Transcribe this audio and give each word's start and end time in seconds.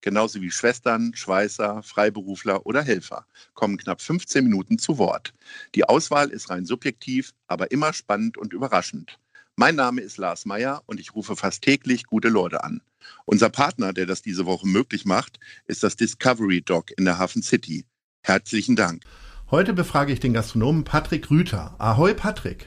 genauso 0.00 0.40
wie 0.40 0.50
Schwestern, 0.50 1.14
Schweißer, 1.14 1.82
Freiberufler 1.82 2.66
oder 2.66 2.82
Helfer, 2.82 3.26
kommen 3.54 3.76
knapp 3.76 4.00
15 4.00 4.44
Minuten 4.44 4.78
zu 4.78 4.98
Wort. 4.98 5.34
Die 5.74 5.84
Auswahl 5.84 6.30
ist 6.30 6.50
rein 6.50 6.66
subjektiv, 6.66 7.32
aber 7.46 7.70
immer 7.70 7.92
spannend 7.92 8.38
und 8.38 8.52
überraschend. 8.52 9.18
Mein 9.56 9.74
Name 9.74 10.00
ist 10.02 10.18
Lars 10.18 10.46
Meyer 10.46 10.82
und 10.86 11.00
ich 11.00 11.14
rufe 11.14 11.34
fast 11.34 11.62
täglich 11.62 12.04
gute 12.04 12.28
Leute 12.28 12.62
an. 12.62 12.80
Unser 13.24 13.50
Partner, 13.50 13.92
der 13.92 14.06
das 14.06 14.22
diese 14.22 14.46
Woche 14.46 14.66
möglich 14.66 15.04
macht, 15.04 15.40
ist 15.66 15.82
das 15.82 15.96
Discovery 15.96 16.62
Dog 16.62 16.92
in 16.96 17.04
der 17.04 17.18
Hafen 17.18 17.42
City. 17.42 17.84
Herzlichen 18.22 18.76
Dank. 18.76 19.02
Heute 19.50 19.72
befrage 19.72 20.12
ich 20.12 20.20
den 20.20 20.34
Gastronomen 20.34 20.84
Patrick 20.84 21.30
Rüther. 21.30 21.74
Ahoi 21.78 22.14
Patrick. 22.14 22.66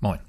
Moin. 0.00 0.20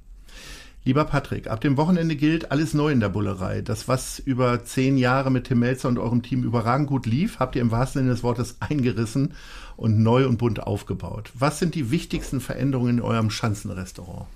Lieber 0.85 1.03
Patrick, 1.05 1.47
ab 1.47 1.61
dem 1.61 1.77
Wochenende 1.77 2.15
gilt 2.15 2.51
alles 2.51 2.75
neu 2.75 2.91
in 2.91 2.99
der 2.99 3.09
Bullerei. 3.09 3.61
Das, 3.61 3.87
was 3.87 4.19
über 4.19 4.63
zehn 4.63 4.99
Jahre 4.99 5.31
mit 5.31 5.47
Tim 5.47 5.57
Melzer 5.57 5.87
und 5.87 5.97
eurem 5.97 6.21
Team 6.21 6.43
überragend 6.43 6.87
gut 6.87 7.07
lief, 7.07 7.39
habt 7.39 7.55
ihr 7.55 7.63
im 7.63 7.71
wahrsten 7.71 8.01
Sinne 8.01 8.11
des 8.11 8.21
Wortes 8.21 8.57
eingerissen 8.59 9.33
und 9.77 10.03
neu 10.03 10.27
und 10.27 10.37
bunt 10.37 10.61
aufgebaut. 10.61 11.31
Was 11.33 11.57
sind 11.57 11.73
die 11.73 11.89
wichtigsten 11.89 12.39
Veränderungen 12.39 12.99
in 12.99 13.03
eurem 13.03 13.31
Schanzenrestaurant? 13.31 14.27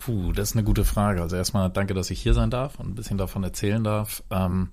Puh, 0.00 0.32
das 0.32 0.50
ist 0.50 0.56
eine 0.56 0.64
gute 0.64 0.84
Frage. 0.84 1.22
Also 1.22 1.36
erstmal 1.36 1.70
danke, 1.70 1.94
dass 1.94 2.10
ich 2.10 2.20
hier 2.20 2.34
sein 2.34 2.50
darf 2.50 2.80
und 2.80 2.88
ein 2.88 2.94
bisschen 2.96 3.16
davon 3.16 3.44
erzählen 3.44 3.84
darf. 3.84 4.24
Ähm, 4.30 4.70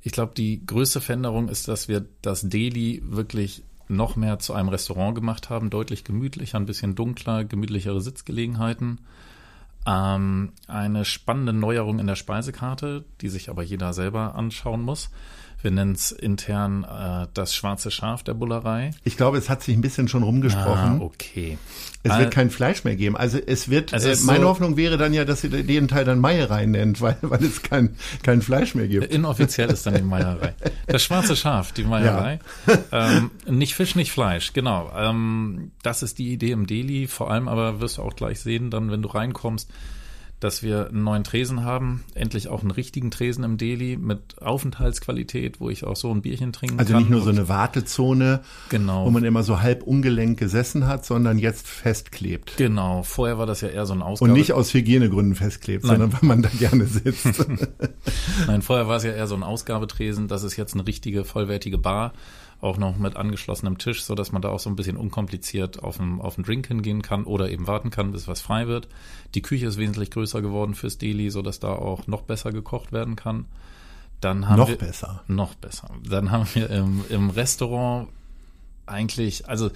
ich 0.00 0.12
glaube, 0.12 0.34
die 0.36 0.64
größte 0.64 1.00
Veränderung 1.00 1.48
ist, 1.48 1.66
dass 1.66 1.88
wir 1.88 2.06
das 2.22 2.48
Deli 2.48 3.02
wirklich 3.04 3.64
noch 3.88 4.14
mehr 4.14 4.38
zu 4.38 4.54
einem 4.54 4.68
Restaurant 4.68 5.16
gemacht 5.16 5.50
haben, 5.50 5.70
deutlich 5.70 6.04
gemütlicher, 6.04 6.56
ein 6.56 6.66
bisschen 6.66 6.94
dunkler, 6.94 7.44
gemütlichere 7.44 8.00
Sitzgelegenheiten. 8.00 9.00
Ähm, 9.86 10.52
eine 10.66 11.04
spannende 11.04 11.52
Neuerung 11.52 11.98
in 11.98 12.06
der 12.06 12.16
Speisekarte, 12.16 13.04
die 13.20 13.28
sich 13.28 13.48
aber 13.48 13.62
jeder 13.62 13.92
selber 13.92 14.34
anschauen 14.34 14.82
muss. 14.82 15.10
Wir 15.62 15.70
nennen 15.70 15.92
es 15.92 16.12
intern 16.12 16.84
äh, 16.84 17.26
das 17.34 17.54
schwarze 17.54 17.90
Schaf 17.90 18.22
der 18.22 18.34
Bullerei. 18.34 18.92
Ich 19.04 19.16
glaube, 19.16 19.36
es 19.38 19.50
hat 19.50 19.62
sich 19.62 19.76
ein 19.76 19.82
bisschen 19.82 20.08
schon 20.08 20.22
rumgesprochen. 20.22 21.00
Ah, 21.00 21.04
okay. 21.04 21.58
Es 22.02 22.18
wird 22.18 22.30
kein 22.30 22.50
Fleisch 22.50 22.84
mehr 22.84 22.96
geben. 22.96 23.14
Also 23.14 23.38
es 23.38 23.68
wird, 23.68 23.92
also 23.92 24.08
äh, 24.08 24.16
meine 24.24 24.44
so, 24.44 24.48
Hoffnung 24.48 24.78
wäre 24.78 24.96
dann 24.96 25.12
ja, 25.12 25.26
dass 25.26 25.44
ihr 25.44 25.50
den 25.50 25.88
Teil 25.88 26.06
dann 26.06 26.18
Meierei 26.18 26.64
nennt, 26.64 27.02
weil, 27.02 27.16
weil 27.22 27.44
es 27.44 27.62
kein, 27.62 27.96
kein 28.22 28.40
Fleisch 28.40 28.74
mehr 28.74 28.88
gibt. 28.88 29.12
Inoffiziell 29.12 29.70
ist 29.70 29.84
dann 29.84 29.94
die 29.94 30.02
Meierei. 30.02 30.54
Das 30.86 31.02
schwarze 31.02 31.36
Schaf, 31.36 31.72
die 31.72 31.84
Meierei. 31.84 32.38
Ja. 32.66 32.78
Ähm, 32.92 33.30
nicht 33.46 33.74
Fisch, 33.74 33.94
nicht 33.94 34.10
Fleisch, 34.10 34.52
genau. 34.52 34.90
Ähm, 34.96 35.70
das 35.82 36.02
ist 36.02 36.18
die 36.18 36.32
Idee 36.32 36.50
im 36.50 36.66
Deli. 36.66 37.06
Vor 37.06 37.30
allem 37.30 37.48
aber 37.48 37.80
wirst 37.80 37.98
du 37.98 38.02
auch 38.02 38.14
gleich 38.14 38.40
sehen, 38.40 38.70
dann, 38.70 38.90
wenn 38.90 39.02
du 39.02 39.08
reinkommst, 39.08 39.70
dass 40.40 40.62
wir 40.62 40.88
einen 40.88 41.04
neuen 41.04 41.22
Tresen 41.22 41.64
haben, 41.64 42.02
endlich 42.14 42.48
auch 42.48 42.62
einen 42.62 42.70
richtigen 42.70 43.10
Tresen 43.10 43.44
im 43.44 43.58
Delhi 43.58 43.96
mit 43.96 44.40
Aufenthaltsqualität, 44.40 45.60
wo 45.60 45.68
ich 45.68 45.84
auch 45.84 45.96
so 45.96 46.10
ein 46.10 46.22
Bierchen 46.22 46.52
trinken 46.52 46.78
also 46.78 46.92
kann. 46.92 47.02
Also 47.02 47.10
nicht 47.10 47.10
nur 47.10 47.22
so 47.22 47.30
eine 47.30 47.48
Wartezone, 47.48 48.40
genau. 48.70 49.04
wo 49.04 49.10
man 49.10 49.22
immer 49.24 49.42
so 49.42 49.60
halb 49.60 49.82
ungelenk 49.82 50.38
gesessen 50.38 50.86
hat, 50.86 51.04
sondern 51.04 51.38
jetzt 51.38 51.68
festklebt. 51.68 52.54
Genau, 52.56 53.02
vorher 53.02 53.38
war 53.38 53.46
das 53.46 53.60
ja 53.60 53.68
eher 53.68 53.84
so 53.84 53.92
ein 53.92 54.02
Ausgabe. 54.02 54.32
Und 54.32 54.38
nicht 54.38 54.52
aus 54.54 54.72
Hygienegründen 54.72 55.34
festklebt, 55.34 55.84
Nein. 55.84 55.98
sondern 55.98 56.12
weil 56.14 56.26
man 56.28 56.42
da 56.42 56.48
gerne 56.58 56.86
sitzt. 56.86 57.46
Nein, 58.46 58.62
vorher 58.62 58.88
war 58.88 58.96
es 58.96 59.04
ja 59.04 59.12
eher 59.12 59.26
so 59.26 59.34
ein 59.34 59.42
Ausgabetresen, 59.42 60.26
das 60.26 60.42
ist 60.42 60.56
jetzt 60.56 60.72
eine 60.74 60.86
richtige, 60.86 61.24
vollwertige 61.24 61.76
Bar 61.78 62.12
auch 62.60 62.76
noch 62.76 62.96
mit 62.98 63.16
angeschlossenem 63.16 63.78
Tisch, 63.78 64.02
so 64.04 64.14
dass 64.14 64.32
man 64.32 64.42
da 64.42 64.50
auch 64.50 64.60
so 64.60 64.68
ein 64.68 64.76
bisschen 64.76 64.96
unkompliziert 64.96 65.82
auf 65.82 65.98
einen, 65.98 66.20
auf 66.20 66.36
einen 66.36 66.44
Drink 66.44 66.66
hingehen 66.66 67.02
kann 67.02 67.24
oder 67.24 67.50
eben 67.50 67.66
warten 67.66 67.90
kann, 67.90 68.12
bis 68.12 68.28
was 68.28 68.40
frei 68.40 68.66
wird. 68.66 68.88
Die 69.34 69.42
Küche 69.42 69.66
ist 69.66 69.78
wesentlich 69.78 70.10
größer 70.10 70.42
geworden 70.42 70.74
fürs 70.74 70.98
Deli, 70.98 71.30
so 71.30 71.42
dass 71.42 71.60
da 71.60 71.72
auch 71.72 72.06
noch 72.06 72.22
besser 72.22 72.52
gekocht 72.52 72.92
werden 72.92 73.16
kann. 73.16 73.46
Dann 74.20 74.48
haben 74.48 74.58
noch 74.58 74.68
wir, 74.68 74.76
besser. 74.76 75.22
Noch 75.28 75.54
besser. 75.54 75.90
Dann 76.06 76.30
haben 76.30 76.46
wir 76.54 76.68
im, 76.68 77.04
im 77.08 77.30
Restaurant 77.30 78.08
eigentlich, 78.84 79.48
also 79.48 79.70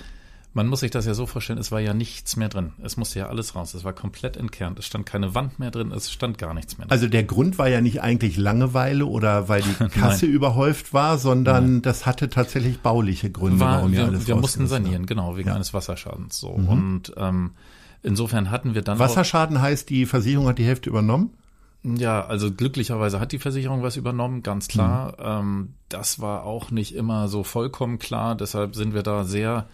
man 0.54 0.68
muss 0.68 0.80
sich 0.80 0.92
das 0.92 1.04
ja 1.04 1.14
so 1.14 1.26
vorstellen, 1.26 1.58
es 1.58 1.72
war 1.72 1.80
ja 1.80 1.94
nichts 1.94 2.36
mehr 2.36 2.48
drin. 2.48 2.72
Es 2.80 2.96
musste 2.96 3.18
ja 3.18 3.26
alles 3.26 3.56
raus. 3.56 3.74
Es 3.74 3.82
war 3.82 3.92
komplett 3.92 4.36
entkernt. 4.36 4.78
Es 4.78 4.86
stand 4.86 5.04
keine 5.04 5.34
Wand 5.34 5.58
mehr 5.58 5.72
drin, 5.72 5.90
es 5.90 6.12
stand 6.12 6.38
gar 6.38 6.54
nichts 6.54 6.78
mehr 6.78 6.86
drin. 6.86 6.92
Also 6.92 7.08
der 7.08 7.24
Grund 7.24 7.58
war 7.58 7.68
ja 7.68 7.80
nicht 7.80 8.02
eigentlich 8.02 8.36
Langeweile 8.36 9.04
oder 9.04 9.48
weil 9.48 9.62
die 9.62 9.88
Kasse 9.88 10.26
überhäuft 10.26 10.94
war, 10.94 11.18
sondern 11.18 11.64
Nein. 11.64 11.82
das 11.82 12.06
hatte 12.06 12.28
tatsächlich 12.28 12.80
bauliche 12.80 13.30
Gründe, 13.30 13.58
war, 13.58 13.78
warum 13.78 13.92
wir 13.92 14.04
alles 14.04 14.28
Wir 14.28 14.36
mussten 14.36 14.68
sanieren, 14.68 15.02
haben. 15.02 15.06
genau, 15.06 15.36
wegen 15.36 15.48
ja. 15.48 15.56
eines 15.56 15.74
Wasserschadens. 15.74 16.38
So. 16.38 16.56
Mhm. 16.56 16.68
Und 16.68 17.12
ähm, 17.16 17.50
insofern 18.04 18.52
hatten 18.52 18.76
wir 18.76 18.82
dann. 18.82 19.00
Wasserschaden 19.00 19.60
heißt, 19.60 19.90
die 19.90 20.06
Versicherung 20.06 20.46
hat 20.46 20.58
die 20.58 20.64
Hälfte 20.64 20.88
übernommen? 20.88 21.30
Ja, 21.82 22.24
also 22.24 22.52
glücklicherweise 22.52 23.18
hat 23.18 23.32
die 23.32 23.40
Versicherung 23.40 23.82
was 23.82 23.96
übernommen, 23.96 24.44
ganz 24.44 24.68
klar. 24.68 25.14
Mhm. 25.18 25.24
Ähm, 25.24 25.68
das 25.88 26.20
war 26.20 26.44
auch 26.44 26.70
nicht 26.70 26.94
immer 26.94 27.26
so 27.26 27.42
vollkommen 27.42 27.98
klar, 27.98 28.36
deshalb 28.36 28.76
sind 28.76 28.94
wir 28.94 29.02
da 29.02 29.24
sehr 29.24 29.66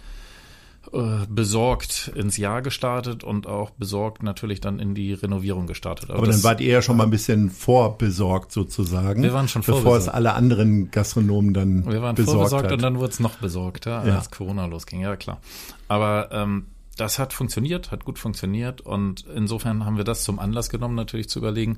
besorgt 1.29 2.11
ins 2.15 2.37
Jahr 2.37 2.63
gestartet 2.63 3.23
und 3.23 3.47
auch 3.47 3.71
besorgt 3.71 4.23
natürlich 4.23 4.61
dann 4.61 4.79
in 4.79 4.95
die 4.95 5.13
Renovierung 5.13 5.67
gestartet. 5.67 6.11
Aber, 6.11 6.21
Aber 6.21 6.27
dann 6.29 6.43
wart 6.43 6.61
ihr 6.61 6.73
ja 6.73 6.83
schon 6.83 6.97
mal 6.97 7.05
ein 7.05 7.11
bisschen 7.11 7.51
vorbesorgt 7.51 8.51
sozusagen. 8.51 9.23
Wir 9.23 9.35
waren 9.35 9.47
schon 9.47 9.61
bevor 9.61 9.83
vorbesorgt. 9.83 10.09
es 10.09 10.09
alle 10.09 10.33
anderen 10.33 10.91
Gastronomen 10.91 11.53
dann 11.53 11.87
Wir 11.87 12.01
waren 12.03 12.15
besorgt 12.15 12.37
vorbesorgt 12.37 12.67
hat. 12.67 12.73
und 12.73 12.83
dann 12.83 12.99
wurde 12.99 13.13
es 13.13 13.21
noch 13.21 13.37
besorgter, 13.37 14.01
als 14.01 14.25
ja. 14.25 14.31
Corona 14.31 14.67
losging. 14.67 15.01
Ja 15.01 15.17
klar. 15.17 15.41
Aber 15.87 16.31
ähm, 16.33 16.67
das 16.97 17.19
hat 17.19 17.35
funktioniert, 17.35 17.93
hat 17.93 18.05
gut 18.05 18.19
funktioniert 18.19 18.81
und 18.81 19.27
insofern 19.35 19.85
haben 19.85 19.97
wir 19.97 20.05
das 20.05 20.25
zum 20.25 20.39
Anlass 20.39 20.71
genommen, 20.71 20.95
natürlich 20.95 21.29
zu 21.29 21.39
überlegen, 21.39 21.77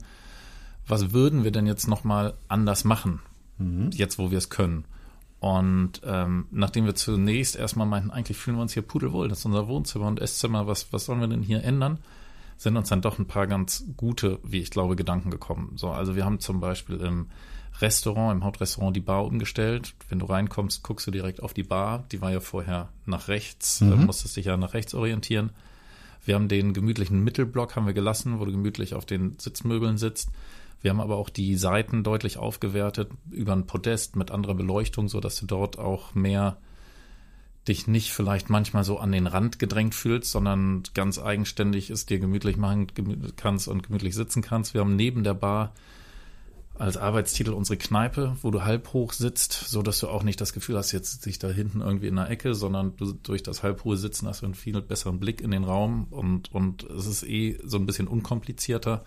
was 0.86 1.12
würden 1.12 1.44
wir 1.44 1.50
denn 1.50 1.66
jetzt 1.66 1.88
noch 1.88 2.04
mal 2.04 2.34
anders 2.48 2.84
machen, 2.84 3.20
mhm. 3.58 3.90
jetzt 3.92 4.19
wo 4.19 4.30
wir 4.30 4.38
es 4.38 4.48
können. 4.48 4.84
Und 5.42 6.03
ähm, 6.04 6.47
nachdem 6.53 6.84
wir 6.84 6.94
zunächst 6.94 7.56
erstmal 7.56 7.88
meinten, 7.88 8.12
eigentlich 8.12 8.38
fühlen 8.38 8.58
wir 8.58 8.62
uns 8.62 8.75
hier 8.75 8.84
pudelwohl, 8.84 9.28
das 9.28 9.41
ist 9.41 9.44
unser 9.44 9.66
Wohnzimmer 9.66 10.06
und 10.06 10.20
Esszimmer, 10.20 10.69
was, 10.69 10.92
was 10.92 11.06
sollen 11.06 11.19
wir 11.19 11.26
denn 11.26 11.42
hier 11.42 11.64
ändern? 11.64 11.98
Sind 12.58 12.76
uns 12.76 12.91
dann 12.91 13.03
doch 13.03 13.19
ein 13.19 13.26
paar 13.26 13.48
ganz 13.48 13.84
gute, 13.97 14.38
wie 14.44 14.60
ich 14.60 14.70
glaube, 14.70 14.94
Gedanken 14.94 15.32
gekommen. 15.32 15.72
So, 15.75 15.91
also 15.91 16.14
wir 16.14 16.25
haben 16.25 16.38
zum 16.38 16.60
Beispiel 16.60 17.00
im 17.00 17.26
Restaurant, 17.81 18.36
im 18.36 18.44
Hauptrestaurant 18.44 18.94
die 18.94 19.00
Bar 19.00 19.25
umgestellt. 19.25 19.94
Wenn 20.08 20.20
du 20.20 20.26
reinkommst, 20.26 20.84
guckst 20.84 21.08
du 21.08 21.10
direkt 21.10 21.42
auf 21.42 21.54
die 21.54 21.64
Bar. 21.64 22.04
Die 22.12 22.20
war 22.20 22.31
ja 22.31 22.38
vorher 22.38 22.91
nach 23.04 23.26
rechts, 23.26 23.81
mhm. 23.81 23.92
äh, 23.92 23.97
musstest 23.97 24.36
dich 24.36 24.44
ja 24.44 24.56
nach 24.56 24.75
rechts 24.75 24.94
orientieren. 24.94 25.50
Wir 26.25 26.36
haben 26.36 26.47
den 26.47 26.72
gemütlichen 26.72 27.25
Mittelblock 27.25 27.75
haben 27.75 27.86
wir 27.86 27.94
gelassen, 27.94 28.38
wo 28.38 28.44
du 28.44 28.52
gemütlich 28.52 28.94
auf 28.94 29.06
den 29.06 29.41
Sitzmöbeln 29.41 29.98
sitzt. 29.98 30.31
Wir 30.82 30.91
haben 30.91 31.00
aber 31.00 31.16
auch 31.16 31.31
die 31.31 31.56
Seiten 31.56 32.03
deutlich 32.03 32.37
aufgewertet 32.37 33.10
über 33.31 33.53
ein 33.53 33.66
Podest 33.66 34.16
mit 34.16 34.31
anderer 34.31 34.54
Beleuchtung, 34.54 35.09
so 35.09 35.20
dass 35.20 35.38
du 35.38 35.47
dort 35.47 35.78
auch 35.78 36.15
mehr 36.15 36.59
dich 37.69 37.87
nicht 37.87 38.12
vielleicht 38.12 38.50
manchmal 38.50 38.82
so 38.82 38.98
an 38.98 39.12
den 39.12 39.28
Rand 39.28 39.60
gedrängt 39.60 39.94
fühlst, 39.94 40.32
sondern 40.32 40.82
ganz 40.94 41.20
eigenständig 41.20 41.91
es 41.91 42.06
dir 42.06 42.19
gemütlich 42.19 42.56
machen 42.56 42.88
kannst 43.37 43.69
und 43.69 43.84
gemütlich 43.84 44.16
sitzen 44.16 44.43
kannst. 44.43 44.75
Wir 44.75 44.81
haben 44.81 44.97
neben 44.97 45.22
der 45.22 45.34
Bar 45.34 45.72
als 46.75 46.97
Arbeitstitel 46.97 47.53
unsere 47.53 47.76
Kneipe, 47.76 48.37
wo 48.43 48.50
du 48.50 48.64
halb 48.64 48.93
hoch 48.93 49.12
sitzt, 49.12 49.53
so 49.53 49.82
dass 49.82 50.00
du 50.00 50.09
auch 50.09 50.25
nicht 50.25 50.41
das 50.41 50.53
Gefühl 50.53 50.76
hast, 50.76 50.91
jetzt 50.91 51.12
sitze 51.12 51.31
ich 51.31 51.38
da 51.38 51.49
hinten 51.49 51.81
irgendwie 51.81 52.09
in 52.09 52.16
der 52.16 52.31
Ecke, 52.31 52.54
sondern 52.54 52.97
du 52.97 53.12
durch 53.12 53.44
das 53.44 53.62
halbhohe 53.62 53.97
Sitzen 53.97 54.26
hast 54.26 54.43
du 54.43 54.46
einen 54.46 54.56
viel 54.56 54.81
besseren 54.81 55.20
Blick 55.20 55.40
in 55.40 55.52
den 55.52 55.62
Raum 55.62 56.08
und, 56.11 56.52
und 56.52 56.82
es 56.85 57.06
ist 57.06 57.23
eh 57.23 57.61
so 57.62 57.76
ein 57.76 57.87
bisschen 57.87 58.08
unkomplizierter 58.08 59.05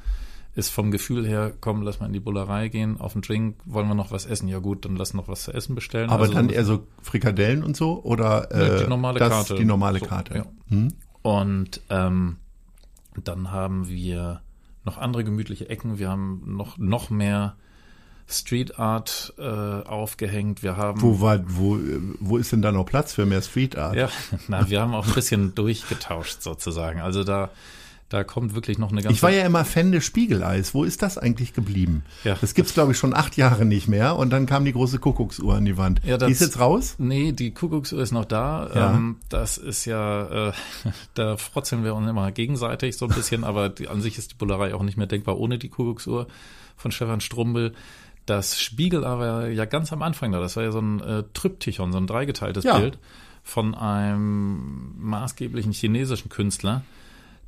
ist 0.55 0.69
vom 0.69 0.89
Gefühl 0.89 1.27
her, 1.27 1.53
komm, 1.59 1.81
lass 1.81 1.99
mal 1.99 2.07
in 2.07 2.13
die 2.13 2.19
Bullerei 2.19 2.69
gehen, 2.69 2.99
auf 2.99 3.13
den 3.13 3.21
Drink, 3.21 3.57
wollen 3.65 3.87
wir 3.87 3.95
noch 3.95 4.11
was 4.11 4.25
essen? 4.25 4.47
Ja 4.47 4.59
gut, 4.59 4.85
dann 4.85 4.95
lass 4.95 5.13
noch 5.13 5.27
was 5.27 5.43
zu 5.43 5.53
essen 5.53 5.75
bestellen. 5.75 6.09
Aber 6.09 6.23
also, 6.23 6.33
dann 6.33 6.49
eher 6.49 6.63
so 6.63 6.87
Frikadellen 7.01 7.63
und 7.63 7.75
so 7.75 8.01
oder 8.03 8.51
äh, 8.51 8.83
die 8.83 8.89
normale 8.89 9.19
das, 9.19 9.29
Karte. 9.29 9.55
Die 9.55 9.65
normale 9.65 9.99
so, 9.99 10.05
Karte. 10.05 10.37
Ja. 10.37 10.45
Hm? 10.69 10.93
Und 11.21 11.81
ähm, 11.89 12.37
dann 13.21 13.51
haben 13.51 13.89
wir 13.89 14.41
noch 14.85 14.97
andere 14.97 15.23
gemütliche 15.23 15.69
Ecken. 15.69 15.99
Wir 15.99 16.09
haben 16.09 16.43
noch 16.45 16.77
noch 16.77 17.09
mehr 17.09 17.55
Street 18.27 18.79
Art 18.79 19.33
äh, 19.37 19.43
aufgehängt. 19.43 20.63
Wir 20.63 20.77
haben 20.77 21.01
wo 21.01 21.19
war 21.19 21.39
wo 21.47 21.79
wo 22.19 22.37
ist 22.37 22.51
denn 22.51 22.61
da 22.61 22.71
noch 22.71 22.85
Platz 22.85 23.13
für 23.13 23.25
mehr 23.25 23.41
Street 23.41 23.77
Art? 23.77 23.95
Ja, 23.95 24.09
na, 24.47 24.69
wir 24.69 24.81
haben 24.81 24.93
auch 24.93 25.05
ein 25.05 25.13
bisschen 25.13 25.53
durchgetauscht 25.53 26.41
sozusagen. 26.41 27.01
Also 27.01 27.23
da 27.23 27.49
Da 28.15 28.23
kommt 28.23 28.55
wirklich 28.55 28.77
noch 28.77 28.93
eine 28.93 29.01
ganze. 29.01 29.13
Ich 29.13 29.21
war 29.23 29.29
ja 29.29 29.45
immer 29.45 29.65
Fan 29.65 29.91
des 29.91 30.05
Spiegeleis. 30.05 30.73
Wo 30.73 30.85
ist 30.85 31.01
das 31.01 31.17
eigentlich 31.17 31.51
geblieben? 31.53 32.05
Ja. 32.23 32.37
Das 32.39 32.53
gibt's 32.53 32.73
glaube 32.73 32.93
ich 32.93 32.97
schon 32.97 33.13
acht 33.13 33.35
Jahre 33.35 33.65
nicht 33.65 33.89
mehr. 33.89 34.15
Und 34.15 34.29
dann 34.29 34.45
kam 34.45 34.63
die 34.63 34.71
große 34.71 34.99
Kuckucksuhr 34.99 35.55
an 35.55 35.65
die 35.65 35.75
Wand. 35.75 35.99
Ja, 36.05 36.17
das- 36.17 36.27
die 36.27 36.31
ist 36.31 36.39
jetzt 36.39 36.57
raus? 36.57 36.95
Nee, 36.97 37.33
die 37.33 37.51
Kuckucksuhr 37.53 38.01
ist 38.01 38.13
noch 38.13 38.23
da. 38.23 38.69
Ja. 38.73 38.93
Ähm, 38.93 39.17
das 39.27 39.57
ist 39.57 39.83
ja, 39.83 40.47
äh, 40.47 40.53
da 41.13 41.35
frotzeln 41.35 41.83
wir 41.83 41.93
uns 41.93 42.09
immer 42.09 42.31
gegenseitig 42.31 42.95
so 42.95 43.05
ein 43.05 43.13
bisschen, 43.13 43.43
aber 43.43 43.67
die, 43.67 43.89
an 43.89 43.99
sich 43.99 44.17
ist 44.17 44.31
die 44.31 44.35
Bullerei 44.35 44.73
auch 44.75 44.83
nicht 44.83 44.95
mehr 44.95 45.07
denkbar 45.07 45.37
ohne 45.37 45.57
die 45.57 45.67
Kuckucksuhr 45.67 46.27
von 46.77 46.91
Stefan 46.93 47.19
Strumbel. 47.19 47.73
Das 48.25 48.57
Spiegel 48.57 49.03
aber 49.03 49.49
ja 49.49 49.65
ganz 49.65 49.91
am 49.91 50.01
Anfang 50.01 50.31
da, 50.31 50.39
das 50.39 50.55
war 50.55 50.63
ja 50.63 50.71
so 50.71 50.79
ein 50.79 51.01
äh, 51.01 51.23
Tryptychon, 51.33 51.91
so 51.91 51.97
ein 51.97 52.07
dreigeteiltes 52.07 52.63
Ja. 52.63 52.77
Bild 52.79 52.97
von 53.43 53.75
einem 53.75 54.93
maßgeblichen 54.99 55.73
chinesischen 55.73 56.29
Künstler. 56.29 56.83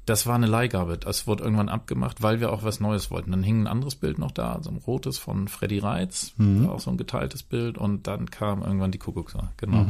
Das 0.08 0.26
war 0.26 0.36
eine 0.36 0.48
Leihgabe. 0.48 0.98
Das 0.98 1.28
wurde 1.28 1.44
irgendwann 1.44 1.70
abgemacht, 1.70 2.24
weil 2.24 2.40
wir 2.40 2.52
auch 2.52 2.64
was 2.64 2.80
Neues 2.80 3.12
wollten. 3.12 3.32
Dann 3.32 3.44
hing 3.44 3.64
ein 3.64 3.68
anderes 3.68 3.96
Bild 3.96 4.18
noch 4.18 4.32
da, 4.32 4.58
so 4.64 4.72
ein 4.72 4.78
rotes 4.78 5.18
von 5.18 5.48
Freddy 5.48 5.80
Reitz, 5.80 6.34
auch 6.68 6.80
so 6.80 6.90
ein 6.90 6.98
geteiltes 6.98 7.44
Bild. 7.44 7.78
Und 7.78 8.08
dann 8.08 8.32
kam 8.32 8.64
irgendwann 8.64 8.92
die 8.92 8.98
Kuckucksuhr. 8.98 9.52
Genau. 9.58 9.86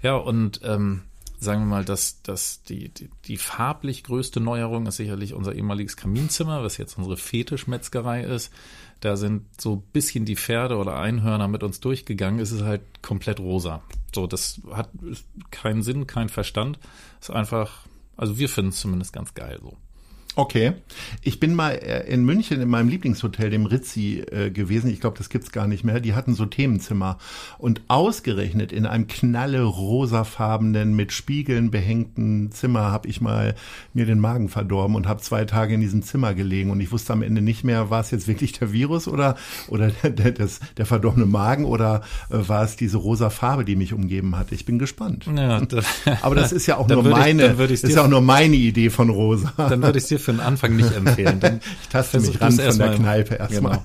Ja, 0.00 0.14
und 0.14 0.60
ähm, 0.62 1.02
sagen 1.42 1.62
wir 1.62 1.66
mal, 1.66 1.84
dass, 1.84 2.22
dass 2.22 2.62
die, 2.62 2.88
die, 2.88 3.10
die 3.24 3.36
farblich 3.36 4.04
größte 4.04 4.40
Neuerung 4.40 4.86
ist 4.86 4.96
sicherlich 4.96 5.34
unser 5.34 5.54
ehemaliges 5.54 5.96
Kaminzimmer, 5.96 6.62
was 6.62 6.76
jetzt 6.76 6.96
unsere 6.96 7.16
Fetischmetzgerei 7.16 8.22
ist. 8.22 8.52
Da 9.00 9.16
sind 9.16 9.46
so 9.60 9.74
ein 9.74 9.82
bisschen 9.92 10.24
die 10.24 10.36
Pferde 10.36 10.76
oder 10.76 11.00
Einhörner 11.00 11.48
mit 11.48 11.64
uns 11.64 11.80
durchgegangen. 11.80 12.38
Es 12.38 12.52
ist 12.52 12.62
halt 12.62 12.82
komplett 13.02 13.40
rosa. 13.40 13.82
So, 14.14 14.28
das 14.28 14.60
hat 14.72 14.90
keinen 15.50 15.82
Sinn, 15.82 16.06
keinen 16.06 16.28
Verstand. 16.28 16.78
Ist 17.20 17.30
einfach, 17.30 17.86
also 18.16 18.38
wir 18.38 18.48
finden 18.48 18.70
es 18.70 18.80
zumindest 18.80 19.12
ganz 19.12 19.34
geil 19.34 19.58
so. 19.60 19.76
Okay. 20.34 20.72
Ich 21.22 21.40
bin 21.40 21.54
mal 21.54 21.72
äh, 21.72 22.06
in 22.10 22.24
München 22.24 22.60
in 22.60 22.68
meinem 22.68 22.88
Lieblingshotel, 22.88 23.50
dem 23.50 23.66
Ritzi, 23.66 24.24
äh, 24.30 24.50
gewesen. 24.50 24.90
Ich 24.90 25.00
glaube, 25.00 25.18
das 25.18 25.28
gibt's 25.28 25.52
gar 25.52 25.66
nicht 25.66 25.84
mehr. 25.84 26.00
Die 26.00 26.14
hatten 26.14 26.34
so 26.34 26.46
Themenzimmer. 26.46 27.18
Und 27.58 27.82
ausgerechnet 27.88 28.72
in 28.72 28.86
einem 28.86 29.06
knalle 29.08 29.62
rosafarbenen, 29.62 30.94
mit 30.94 31.12
Spiegeln 31.12 31.70
behängten 31.70 32.50
Zimmer 32.52 32.90
habe 32.90 33.08
ich 33.08 33.20
mal 33.20 33.54
mir 33.94 34.06
den 34.06 34.18
Magen 34.20 34.48
verdorben 34.48 34.96
und 34.96 35.06
habe 35.06 35.20
zwei 35.20 35.44
Tage 35.44 35.74
in 35.74 35.80
diesem 35.80 36.02
Zimmer 36.02 36.34
gelegen. 36.34 36.70
Und 36.70 36.80
ich 36.80 36.92
wusste 36.92 37.12
am 37.12 37.22
Ende 37.22 37.42
nicht 37.42 37.64
mehr, 37.64 37.90
war 37.90 38.00
es 38.00 38.10
jetzt 38.10 38.28
wirklich 38.28 38.52
der 38.52 38.72
Virus 38.72 39.08
oder, 39.08 39.36
oder 39.68 39.90
der, 39.90 40.10
der, 40.10 40.32
das, 40.32 40.60
der 40.76 40.86
verdorbene 40.86 41.26
Magen 41.26 41.64
oder 41.64 42.02
äh, 42.30 42.36
war 42.48 42.64
es 42.64 42.76
diese 42.76 42.96
rosa 42.96 43.30
Farbe, 43.30 43.64
die 43.64 43.76
mich 43.76 43.92
umgeben 43.92 44.36
hatte. 44.36 44.54
Ich 44.54 44.64
bin 44.64 44.78
gespannt. 44.78 45.26
Ja, 45.36 45.60
da, 45.60 45.80
Aber 46.22 46.34
das 46.34 46.52
ist 46.52 46.66
ja 46.66 46.76
auch 46.78 46.88
nur 47.02 47.04
ich- 47.04 47.10
meine, 47.10 47.42
ist 47.42 47.88
ja 47.88 48.02
auch 48.04 48.08
nur 48.08 48.20
meine 48.22 48.56
Idee 48.56 48.90
von 48.90 49.10
rosa. 49.10 49.52
dann 49.56 49.82
würde 49.82 49.98
ich 49.98 50.06
dir 50.06 50.18
für 50.22 50.32
den 50.32 50.40
Anfang 50.40 50.76
nicht 50.76 50.94
empfehlen. 50.94 51.40
Dann 51.40 51.60
Ich 51.82 51.88
taste 51.88 52.20
mich 52.20 52.40
ran 52.40 52.52
von 52.52 52.78
der 52.78 52.94
Kneipe 52.94 53.34
erstmal. 53.34 53.72
Genau. 53.72 53.84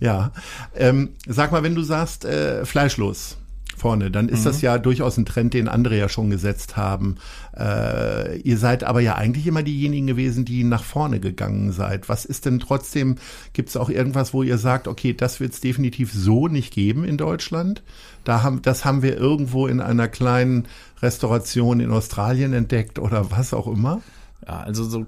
Ja. 0.00 0.32
Ähm, 0.76 1.10
sag 1.26 1.52
mal, 1.52 1.62
wenn 1.62 1.74
du 1.74 1.82
sagst, 1.82 2.24
äh, 2.24 2.64
fleischlos 2.64 3.36
vorne, 3.78 4.10
dann 4.10 4.28
ist 4.28 4.44
das 4.44 4.60
ja 4.60 4.76
durchaus 4.76 5.16
ein 5.16 5.24
Trend, 5.24 5.54
den 5.54 5.68
andere 5.68 5.96
ja 5.96 6.08
schon 6.08 6.30
gesetzt 6.30 6.76
haben. 6.76 7.16
Äh, 7.56 8.38
ihr 8.40 8.58
seid 8.58 8.84
aber 8.84 9.00
ja 9.00 9.14
eigentlich 9.14 9.46
immer 9.46 9.62
diejenigen 9.62 10.06
gewesen, 10.06 10.44
die 10.44 10.64
nach 10.64 10.82
vorne 10.82 11.20
gegangen 11.20 11.72
seid. 11.72 12.08
Was 12.08 12.24
ist 12.24 12.44
denn 12.44 12.58
trotzdem, 12.58 13.16
gibt 13.52 13.70
es 13.70 13.76
auch 13.76 13.88
irgendwas, 13.88 14.34
wo 14.34 14.42
ihr 14.42 14.58
sagt, 14.58 14.88
okay, 14.88 15.14
das 15.14 15.40
wird 15.40 15.52
es 15.52 15.60
definitiv 15.60 16.12
so 16.12 16.48
nicht 16.48 16.74
geben 16.74 17.04
in 17.04 17.16
Deutschland? 17.16 17.82
Da 18.24 18.42
haben, 18.42 18.60
das 18.62 18.84
haben 18.84 19.02
wir 19.02 19.16
irgendwo 19.16 19.66
in 19.66 19.80
einer 19.80 20.08
kleinen 20.08 20.66
Restauration 21.00 21.80
in 21.80 21.90
Australien 21.90 22.52
entdeckt 22.52 22.98
oder 22.98 23.30
was 23.30 23.54
auch 23.54 23.66
immer? 23.68 24.02
Ja, 24.46 24.60
also 24.60 24.84
so 24.84 25.06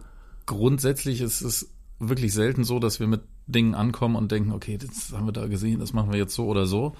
grundsätzlich 0.51 1.21
ist 1.21 1.43
es 1.43 1.71
wirklich 2.01 2.33
selten 2.33 2.65
so, 2.65 2.81
dass 2.81 2.99
wir 2.99 3.07
mit 3.07 3.21
Dingen 3.47 3.77
ankommen 3.77 4.17
und 4.17 4.33
denken, 4.33 4.51
okay, 4.51 4.79
das 4.79 5.13
haben 5.13 5.27
wir 5.27 5.33
da 5.33 5.47
gesehen, 5.47 5.79
das 5.79 5.93
machen 5.93 6.11
wir 6.11 6.19
jetzt 6.19 6.35
so 6.35 6.47
oder 6.47 6.67
so. 6.67 6.97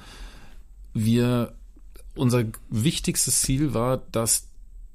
Wir, 0.95 1.53
unser 2.15 2.45
wichtigstes 2.69 3.43
Ziel 3.43 3.75
war, 3.75 4.03
dass 4.13 4.47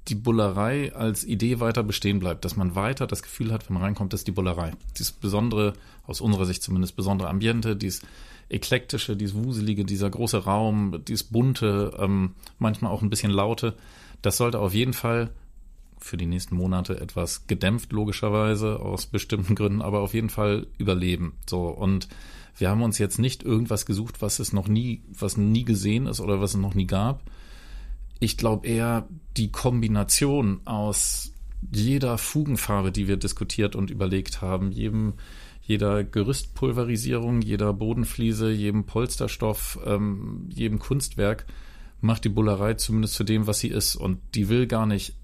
die 0.07 0.15
Bullerei 0.15 0.95
als 0.95 1.25
Idee 1.25 1.59
weiter 1.59 1.83
bestehen 1.83 2.19
bleibt, 2.19 2.45
dass 2.45 2.55
man 2.55 2.75
weiter 2.75 3.07
das 3.07 3.23
Gefühl 3.23 3.51
hat, 3.51 3.67
wenn 3.67 3.73
man 3.73 3.83
reinkommt, 3.83 4.13
das 4.13 4.21
ist 4.21 4.27
die 4.27 4.31
Bullerei. 4.31 4.71
Dieses 4.97 5.11
besondere, 5.11 5.73
aus 6.07 6.21
unserer 6.21 6.45
Sicht 6.45 6.63
zumindest 6.63 6.95
besondere 6.95 7.27
Ambiente, 7.27 7.75
dieses 7.75 8.03
eklektische, 8.47 9.17
dieses 9.17 9.35
wuselige, 9.35 9.83
dieser 9.83 10.09
große 10.09 10.45
Raum, 10.45 11.03
dieses 11.05 11.23
bunte, 11.23 11.91
ähm, 11.99 12.35
manchmal 12.57 12.91
auch 12.91 13.01
ein 13.01 13.09
bisschen 13.09 13.31
laute, 13.31 13.75
das 14.21 14.37
sollte 14.37 14.59
auf 14.59 14.73
jeden 14.73 14.93
Fall 14.93 15.31
für 15.99 16.17
die 16.17 16.25
nächsten 16.25 16.55
Monate 16.55 16.99
etwas 16.99 17.47
gedämpft, 17.47 17.91
logischerweise, 17.91 18.79
aus 18.79 19.05
bestimmten 19.05 19.55
Gründen, 19.55 19.81
aber 19.81 20.01
auf 20.01 20.13
jeden 20.13 20.29
Fall 20.29 20.67
überleben. 20.77 21.33
So, 21.49 21.67
und 21.67 22.07
wir 22.57 22.69
haben 22.69 22.83
uns 22.83 22.97
jetzt 22.97 23.19
nicht 23.19 23.43
irgendwas 23.43 23.85
gesucht, 23.85 24.21
was 24.21 24.39
es 24.39 24.53
noch 24.53 24.67
nie, 24.67 25.01
was 25.09 25.37
nie 25.37 25.65
gesehen 25.65 26.07
ist 26.07 26.21
oder 26.21 26.39
was 26.41 26.51
es 26.51 26.59
noch 26.59 26.73
nie 26.73 26.87
gab. 26.87 27.23
Ich 28.19 28.37
glaube 28.37 28.67
eher 28.67 29.07
die 29.35 29.51
Kombination 29.51 30.61
aus 30.65 31.33
jeder 31.73 32.17
Fugenfarbe, 32.17 32.91
die 32.91 33.07
wir 33.07 33.17
diskutiert 33.17 33.75
und 33.75 33.91
überlegt 33.91 34.41
haben, 34.41 34.71
jedem, 34.71 35.13
jeder 35.61 36.03
Gerüstpulverisierung, 36.03 37.41
jeder 37.41 37.73
Bodenfliese, 37.73 38.51
jedem 38.51 38.85
Polsterstoff, 38.85 39.79
ähm, 39.85 40.47
jedem 40.53 40.79
Kunstwerk 40.79 41.45
macht 42.01 42.23
die 42.23 42.29
Bullerei 42.29 42.75
zumindest 42.75 43.15
zu 43.15 43.23
dem, 43.23 43.47
was 43.47 43.59
sie 43.59 43.69
ist. 43.69 43.95
Und 43.95 44.19
die 44.35 44.47
will 44.47 44.67
gar 44.67 44.85
nicht 44.85 45.15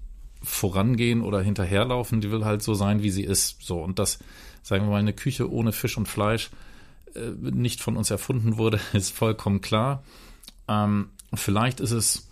vorangehen 0.42 1.22
oder 1.22 1.40
hinterherlaufen, 1.42 2.20
die 2.20 2.30
will 2.30 2.44
halt 2.44 2.62
so 2.62 2.74
sein, 2.74 3.02
wie 3.02 3.10
sie 3.10 3.24
ist. 3.24 3.62
So, 3.62 3.80
und 3.82 3.98
das, 3.98 4.18
sagen 4.62 4.84
wir 4.86 4.90
mal, 4.90 4.98
eine 4.98 5.12
Küche 5.12 5.50
ohne 5.50 5.72
Fisch 5.72 5.96
und 5.96 6.08
Fleisch 6.08 6.50
äh, 7.14 7.30
nicht 7.40 7.80
von 7.80 7.96
uns 7.96 8.10
erfunden 8.10 8.58
wurde, 8.58 8.80
ist 8.92 9.14
vollkommen 9.14 9.60
klar. 9.60 10.02
Ähm, 10.68 11.10
vielleicht 11.34 11.80
ist 11.80 11.92
es, 11.92 12.28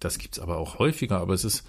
das 0.00 0.18
gibt's 0.18 0.38
aber 0.38 0.58
auch 0.58 0.78
häufiger, 0.78 1.18
aber 1.18 1.34
es 1.34 1.44
ist 1.44 1.66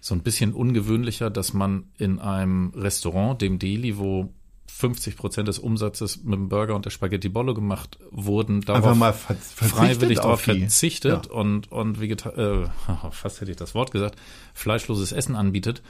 so 0.00 0.14
ein 0.14 0.22
bisschen 0.22 0.52
ungewöhnlicher, 0.52 1.30
dass 1.30 1.52
man 1.52 1.84
in 1.98 2.18
einem 2.18 2.72
Restaurant, 2.76 3.42
dem 3.42 3.58
Deli, 3.58 3.98
wo 3.98 4.32
50 4.68 5.16
Prozent 5.16 5.48
des 5.48 5.58
Umsatzes 5.58 6.22
mit 6.24 6.34
dem 6.34 6.48
Burger 6.48 6.74
und 6.74 6.84
der 6.84 6.90
Spaghetti 6.90 7.28
Bollo 7.28 7.54
gemacht 7.54 7.98
wurden, 8.10 8.60
darauf 8.60 9.16
ver 9.16 9.36
freiwillig 9.36 10.18
darauf 10.18 10.40
verzichtet 10.42 11.26
Ja. 11.26 11.32
und, 11.32 11.70
und 11.72 12.00
Vegeta 12.00 12.30
äh, 12.30 12.68
fast 13.10 13.40
hätte 13.40 13.50
ich 13.50 13.56
das 13.56 13.74
Wort 13.74 13.90
gesagt, 13.90 14.16
fleischloses 14.54 15.12
Essen 15.12 15.34
anbietet, 15.36 15.82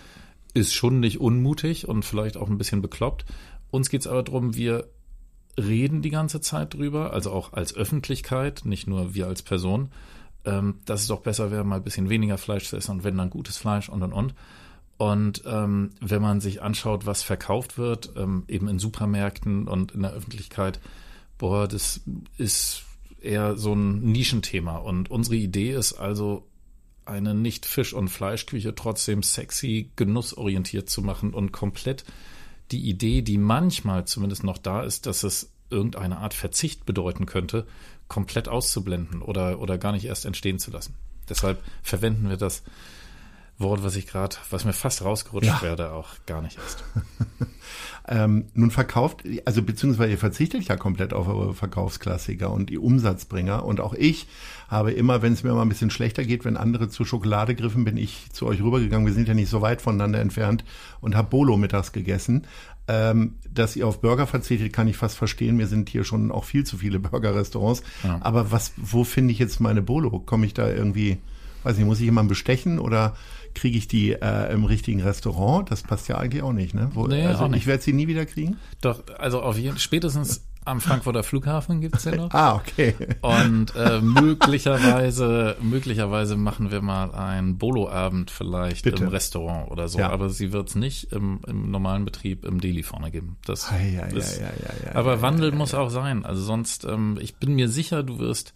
ist 0.55 0.73
schon 0.75 1.01
nicht 1.01 1.21
unmutig 1.21 1.89
und 1.89 2.05
vielleicht 2.05 2.37
auch 2.37 2.49
ein 2.49 2.59
bisschen 2.59 2.83
bekloppt. 2.83 3.25
Uns 3.71 3.91
geht's 3.91 4.07
aber 4.07 4.23
drum, 4.23 4.55
wir 4.55 4.89
reden 5.59 6.03
die 6.03 6.11
ganze 6.11 6.41
Zeit 6.41 6.75
drüber, 6.75 7.13
also 7.13 7.33
auch 7.33 7.53
als 7.53 7.75
Öffentlichkeit, 7.75 8.63
nicht 8.65 8.87
nur 8.87 9.15
wir 9.15 9.27
als 9.27 9.43
Person, 9.43 9.89
ähm, 10.45 10.77
dass 10.85 11.01
es 11.03 11.09
doch 11.09 11.21
besser 11.21 11.51
wäre, 11.51 11.65
mal 11.65 11.77
ein 11.77 11.83
bisschen 11.85 12.09
weniger 12.09 12.39
Fleisch 12.39 12.69
zu 12.69 12.77
essen 12.77 12.93
und 12.93 13.05
wenn 13.05 13.17
dann 13.17 13.31
gutes 13.31 13.57
Fleisch 13.57 13.89
und 13.89 14.03
und 14.03 14.13
und. 14.13 14.35
Und 14.99 15.43
ähm, 15.47 15.91
wenn 16.01 16.23
man 16.23 16.41
sich 16.41 16.63
anschaut, 16.63 17.05
was 17.05 17.23
verkauft 17.23 17.77
wird, 17.77 18.13
ähm, 18.17 18.45
eben 18.49 18.69
in 18.69 18.79
Supermärkten 18.79 19.69
und 19.69 19.93
in 19.93 20.03
der 20.03 20.13
Öffentlichkeit, 20.13 20.81
boah, 21.37 21.69
das 21.69 22.01
ist 22.39 22.85
eher 23.21 23.57
so 23.57 23.75
ein 23.75 24.01
Nischenthema. 24.01 24.77
Und 24.79 25.11
unsere 25.11 25.37
Idee 25.37 25.73
ist 25.73 25.95
also, 25.95 26.47
eine 27.07 27.35
nicht 27.35 27.67
Fisch- 27.67 27.95
und 27.95 28.09
Fleischküche 28.09 28.75
trotzdem 28.75 29.23
sexy, 29.23 29.91
genussorientiert 29.97 30.91
zu 30.91 31.03
machen 31.03 31.33
und 31.33 31.53
komplett 31.53 32.05
die 32.73 32.89
Idee, 32.89 33.23
die 33.23 33.39
manchmal 33.39 34.07
zumindest 34.07 34.43
noch 34.43 34.59
da 34.59 34.83
ist, 34.83 35.07
dass 35.07 35.23
es 35.23 35.53
irgendeine 35.71 36.19
Art 36.19 36.35
Verzicht 36.35 36.85
bedeuten 36.85 37.27
könnte, 37.27 37.67
komplett 38.09 38.49
auszublenden 38.49 39.23
oder, 39.23 39.61
oder 39.61 39.79
gar 39.79 39.93
nicht 39.93 40.05
erst 40.05 40.27
entstehen 40.27 40.59
zu 40.59 40.71
lassen. 40.71 40.95
Deshalb 41.29 41.63
verwenden 41.83 42.29
wir 42.29 42.37
das 42.37 42.63
Wort, 43.59 43.83
was 43.83 43.97
ich 43.97 44.07
gerade, 44.07 44.37
was 44.51 44.65
mir 44.65 44.73
fast 44.73 45.03
rausgerutscht 45.03 45.47
Ja. 45.49 45.63
werde, 45.63 45.93
auch 45.93 46.09
gar 46.27 46.43
nicht 46.43 46.59
erst. 46.59 46.85
Ähm, 48.09 48.45
nun 48.55 48.71
verkauft, 48.71 49.25
also 49.47 49.63
beziehungsweise 49.63 50.13
ihr 50.13 50.19
verzichtet 50.19 50.63
ja 50.69 50.77
komplett 50.77 51.13
auf 51.13 51.27
eure 51.27 51.55
Verkaufsklassiker 51.55 52.53
und 52.53 52.71
die 52.71 52.79
Umsatzbringer. 52.79 53.65
Und 53.65 53.81
auch 53.81 53.95
ich 53.95 54.29
habe 54.69 54.93
immer, 54.93 55.23
wenn 55.23 55.33
es 55.33 55.43
mir 55.43 55.53
mal 55.53 55.63
ein 55.63 55.69
bisschen 55.69 55.91
schlechter 55.91 56.25
geht, 56.25 56.45
wenn 56.45 56.57
andere 56.57 56.89
zu 56.89 57.05
Schokolade 57.05 57.57
griffen, 57.57 57.85
bin 57.85 57.97
ich 57.97 58.29
zu 58.33 58.47
euch 58.47 58.63
rübergegangen. 58.63 59.07
Wir 59.07 59.13
sind 59.15 59.27
ja 59.27 59.35
nicht 59.35 59.49
so 59.51 59.61
weit 59.61 59.83
voneinander 59.83 60.21
entfernt 60.21 60.65
und 61.01 61.17
habe 61.17 61.31
Bolo 61.31 61.57
mittags 61.57 61.91
gegessen. 61.91 62.47
Ähm, 62.87 63.35
dass 63.53 63.75
ihr 63.75 63.89
auf 63.89 64.01
Burger 64.01 64.29
verzichtet, 64.29 64.73
kann 64.73 64.87
ich 64.87 64.97
fast 64.97 65.17
verstehen. 65.17 65.57
Mir 65.57 65.67
sind 65.67 65.89
hier 65.89 66.05
schon 66.05 66.31
auch 66.31 66.45
viel 66.45 66.63
zu 66.63 66.79
viele 66.79 67.01
Burger-Restaurants. 67.01 67.83
Ja. 68.05 68.19
Aber 68.21 68.53
was, 68.53 68.71
wo 68.77 69.03
finde 69.03 69.33
ich 69.33 69.41
jetzt 69.41 69.59
meine 69.59 69.83
Bolo? 69.83 70.21
Komme 70.21 70.47
ich 70.47 70.55
da 70.55 70.69
irgendwie, 70.69 71.19
weiß 71.65 71.77
nicht, 71.77 71.87
muss 71.87 71.99
ich 71.99 72.05
jemanden 72.05 72.29
bestechen 72.29 72.79
oder 72.79 73.17
kriege 73.57 73.77
ich 73.77 73.89
die 73.89 74.13
äh, 74.13 74.53
im 74.53 74.65
richtigen 74.65 75.01
Restaurant? 75.01 75.71
Das 75.71 75.83
passt 75.83 76.09
ja 76.09 76.19
eigentlich 76.19 76.43
auch 76.43 76.53
nicht, 76.53 76.75
ne? 76.75 76.91
Wo, 76.95 77.07
Nee, 77.07 77.27
also 77.27 77.45
auch 77.45 77.49
nicht. 77.49 77.63
ich 77.63 77.67
werde 77.67 77.83
sie 77.83 77.93
nie 77.93 78.07
wieder 78.07 78.27
kriegen. 78.27 78.57
Doch, 78.81 79.03
also 79.19 79.43
auf 79.43 79.59
jeden 79.59 79.79
spätestens 79.79 80.47
am 80.67 80.81
Frankfurter 80.81 81.23
Flughafen 81.23 81.81
gibt's 81.81 82.03
den 82.03 82.17
noch. 82.17 82.31
ah, 82.33 82.57
okay. 82.57 82.95
Und 83.23 83.75
äh, 83.77 84.01
möglicherweise, 84.01 85.57
möglicherweise 85.61 86.37
machen 86.37 86.73
wir 86.73 86.83
mal 86.83 87.13
einen 87.13 87.57
Bolo-Abend 87.57 88.33
vielleicht 88.33 88.83
Bitte. 88.83 89.05
im 89.05 89.09
Restaurant 89.09 89.71
oder 89.71 89.87
so. 89.89 90.01
Ja. 90.01 90.11
Aber 90.11 90.29
sie 90.29 90.53
wird's 90.53 90.75
nicht 90.75 91.13
im, 91.13 91.41
im 91.47 91.71
normalen 91.71 92.05
Betrieb 92.05 92.45
im 92.45 92.61
Deli 92.61 92.83
vorne 92.83 93.13
geben. 93.13 93.37
Das 93.47 93.71
Ei, 93.71 94.01
ei, 94.03 94.09
ist, 94.17 94.41
ei, 94.43 94.95
aber 94.95 95.23
Wandel 95.23 95.53
muss 95.53 95.73
auch 95.73 95.91
sein. 95.91 96.27
Also 96.27 96.43
sonst, 96.43 96.85
ähm, 96.85 97.17
ich 97.21 97.37
bin 97.37 97.55
mir 97.55 97.69
sicher, 97.69 98.03
du 98.03 98.19
wirst 98.19 98.53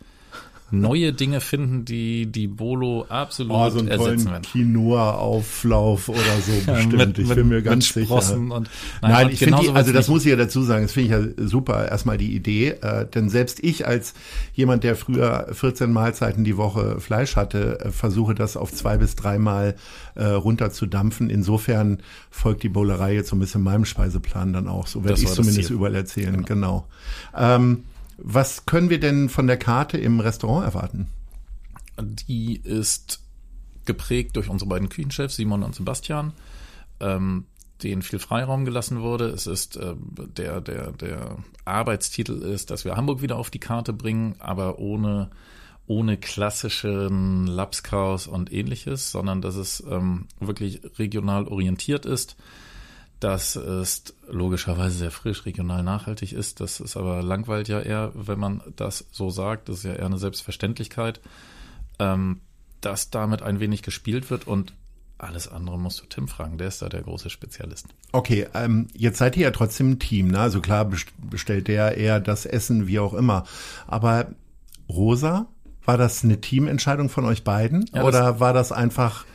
neue 0.70 1.12
Dinge 1.12 1.40
finden, 1.40 1.84
die 1.84 2.26
die 2.26 2.46
Bolo 2.46 3.04
absolut 3.08 3.52
Oh, 3.52 3.70
so 3.70 3.78
einen 3.80 3.88
ersetzen 3.88 4.04
tollen 4.26 4.30
werden. 4.30 4.42
Quinoa-Auflauf 4.42 6.08
oder 6.08 6.18
so 6.46 6.52
bestimmt. 6.72 6.96
mit- 6.96 7.18
ich 7.18 7.34
bin 7.34 7.48
mir 7.48 7.62
ganz 7.62 7.92
sicher. 7.92 8.14
Und, 8.36 8.68
Nein, 9.02 9.26
und 9.26 9.32
ich 9.32 9.38
finde, 9.38 9.58
also 9.74 9.92
das 9.92 10.06
nicht. 10.06 10.14
muss 10.14 10.24
ich 10.24 10.30
ja 10.30 10.36
dazu 10.36 10.62
sagen, 10.62 10.82
das 10.84 10.92
finde 10.92 11.06
ich 11.06 11.36
ja 11.38 11.46
super, 11.48 11.88
erstmal 11.88 12.18
die 12.18 12.34
Idee, 12.34 12.68
äh, 12.82 13.06
denn 13.06 13.28
selbst 13.28 13.62
ich 13.62 13.86
als 13.86 14.14
jemand, 14.54 14.84
der 14.84 14.96
früher 14.96 15.48
14 15.52 15.92
Mahlzeiten 15.92 16.44
die 16.44 16.56
Woche 16.56 17.00
Fleisch 17.00 17.36
hatte, 17.36 17.80
äh, 17.80 17.90
versuche 17.90 18.34
das 18.34 18.56
auf 18.56 18.72
zwei 18.72 18.96
bis 18.96 19.16
dreimal 19.16 19.74
äh, 20.14 20.24
runter 20.24 20.70
zu 20.70 20.86
dampfen. 20.86 21.30
Insofern 21.30 21.98
folgt 22.30 22.62
die 22.62 22.68
Bowlerei 22.68 23.14
jetzt 23.14 23.30
so 23.30 23.36
ein 23.36 23.40
bisschen 23.40 23.62
meinem 23.62 23.84
Speiseplan 23.84 24.52
dann 24.52 24.68
auch, 24.68 24.86
so 24.86 25.04
werde 25.04 25.20
ich 25.20 25.28
zumindest 25.28 25.70
überall 25.70 25.94
erzählen, 25.94 26.44
genau. 26.44 26.86
Ähm, 27.36 27.84
was 28.22 28.66
können 28.66 28.90
wir 28.90 29.00
denn 29.00 29.28
von 29.28 29.46
der 29.46 29.56
Karte 29.56 29.98
im 29.98 30.20
Restaurant 30.20 30.64
erwarten? 30.64 31.08
Die 31.98 32.56
ist 32.56 33.20
geprägt 33.84 34.36
durch 34.36 34.48
unsere 34.48 34.68
beiden 34.68 34.88
Küchenchefs, 34.88 35.36
Simon 35.36 35.62
und 35.62 35.74
Sebastian, 35.74 36.32
ähm, 37.00 37.46
denen 37.82 38.02
viel 38.02 38.18
Freiraum 38.18 38.64
gelassen 38.64 39.00
wurde. 39.00 39.26
Es 39.28 39.46
ist 39.46 39.76
äh, 39.76 39.94
der, 40.36 40.60
der, 40.60 40.92
der 40.92 41.36
Arbeitstitel 41.64 42.42
ist, 42.42 42.70
dass 42.70 42.84
wir 42.84 42.96
Hamburg 42.96 43.22
wieder 43.22 43.36
auf 43.36 43.50
die 43.50 43.58
Karte 43.58 43.92
bringen, 43.92 44.36
aber 44.38 44.78
ohne, 44.78 45.30
ohne 45.86 46.16
klassischen 46.16 47.46
Lapskaus 47.46 48.26
und 48.26 48.52
ähnliches, 48.52 49.10
sondern 49.10 49.40
dass 49.40 49.56
es 49.56 49.82
ähm, 49.90 50.26
wirklich 50.40 50.82
regional 50.98 51.48
orientiert 51.48 52.06
ist. 52.06 52.36
Dass 53.20 53.54
es 53.56 54.02
logischerweise 54.28 54.96
sehr 54.96 55.10
frisch, 55.10 55.44
regional 55.46 55.82
nachhaltig 55.82 56.32
ist. 56.32 56.60
Das 56.60 56.80
ist 56.80 56.96
aber 56.96 57.22
langweilt 57.22 57.68
ja 57.68 57.80
eher, 57.80 58.12
wenn 58.14 58.38
man 58.38 58.62
das 58.76 59.04
so 59.12 59.30
sagt. 59.30 59.68
Das 59.68 59.78
ist 59.78 59.84
ja 59.84 59.92
eher 59.94 60.06
eine 60.06 60.18
Selbstverständlichkeit 60.18 61.20
ähm, 62.00 62.40
dass 62.80 63.10
damit 63.10 63.42
ein 63.42 63.60
wenig 63.60 63.82
gespielt 63.82 64.30
wird 64.30 64.46
und 64.46 64.72
alles 65.18 65.48
andere 65.48 65.78
musst 65.78 66.00
du 66.00 66.06
Tim 66.06 66.28
fragen, 66.28 66.56
der 66.56 66.68
ist 66.68 66.80
da 66.80 66.88
der 66.88 67.02
große 67.02 67.28
Spezialist. 67.28 67.88
Okay, 68.12 68.46
ähm, 68.54 68.88
jetzt 68.94 69.18
seid 69.18 69.36
ihr 69.36 69.42
ja 69.42 69.50
trotzdem 69.50 69.90
ein 69.90 69.98
Team, 69.98 70.28
ne? 70.28 70.40
Also 70.40 70.62
klar 70.62 70.86
best- 70.86 71.12
bestellt 71.18 71.68
der 71.68 71.98
eher 71.98 72.20
das 72.20 72.46
Essen, 72.46 72.86
wie 72.86 72.98
auch 72.98 73.12
immer. 73.12 73.44
Aber 73.86 74.28
Rosa, 74.88 75.46
war 75.84 75.98
das 75.98 76.24
eine 76.24 76.40
Teamentscheidung 76.40 77.10
von 77.10 77.26
euch 77.26 77.44
beiden? 77.44 77.84
Ja, 77.92 78.02
Oder 78.04 78.40
war 78.40 78.54
das 78.54 78.72
einfach 78.72 79.26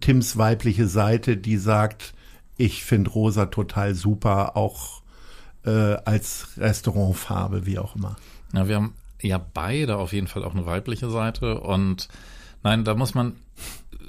Tims 0.00 0.36
weibliche 0.36 0.86
Seite, 0.86 1.36
die 1.36 1.56
sagt, 1.56 2.14
ich 2.56 2.84
finde 2.84 3.10
Rosa 3.10 3.46
total 3.46 3.94
super, 3.94 4.56
auch 4.56 5.02
äh, 5.64 5.96
als 6.04 6.48
Restaurantfarbe, 6.58 7.66
wie 7.66 7.78
auch 7.78 7.96
immer? 7.96 8.16
Ja, 8.52 8.68
wir 8.68 8.76
haben 8.76 8.94
ja 9.20 9.38
beide 9.38 9.96
auf 9.96 10.12
jeden 10.12 10.26
Fall 10.26 10.44
auch 10.44 10.54
eine 10.54 10.66
weibliche 10.66 11.10
Seite 11.10 11.60
und 11.60 12.08
nein, 12.62 12.84
da 12.84 12.94
muss 12.94 13.14
man, 13.14 13.34